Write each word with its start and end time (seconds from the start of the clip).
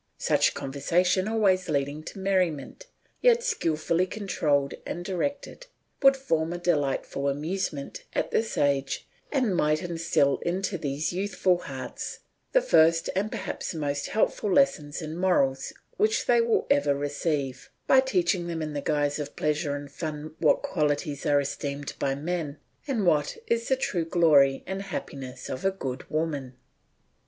Such 0.17 0.55
conversation 0.55 1.27
always 1.27 1.69
leading 1.69 2.01
to 2.05 2.17
merriment, 2.17 2.87
yet 3.21 3.43
skilfully 3.43 4.07
controlled 4.07 4.73
and 4.83 5.05
directed, 5.05 5.67
would 6.01 6.17
form 6.17 6.51
a 6.51 6.57
delightful 6.57 7.29
amusement 7.29 8.03
at 8.15 8.31
this 8.31 8.57
age 8.57 9.07
and 9.31 9.55
might 9.55 9.83
instil 9.83 10.39
into 10.39 10.79
these 10.79 11.13
youthful 11.13 11.59
hearts 11.59 12.21
the 12.51 12.63
first 12.63 13.11
and 13.15 13.29
perhaps 13.31 13.73
the 13.73 13.77
most 13.77 14.07
helpful 14.07 14.51
lessons 14.51 15.03
in 15.03 15.15
morals 15.15 15.71
which 15.97 16.25
they 16.25 16.41
will 16.41 16.65
ever 16.71 16.95
receive, 16.95 17.69
by 17.85 17.99
teaching 17.99 18.47
them 18.47 18.63
in 18.63 18.73
the 18.73 18.81
guise 18.81 19.19
of 19.19 19.35
pleasure 19.35 19.75
and 19.75 19.91
fun 19.91 20.33
what 20.39 20.63
qualities 20.63 21.27
are 21.27 21.39
esteemed 21.39 21.93
by 21.99 22.15
men 22.15 22.57
and 22.87 23.05
what 23.05 23.37
is 23.45 23.67
the 23.67 23.75
true 23.75 24.05
glory 24.05 24.63
and 24.65 24.81
happiness 24.81 25.47
of 25.47 25.63
a 25.63 25.69
good 25.69 26.09
woman. 26.09 26.55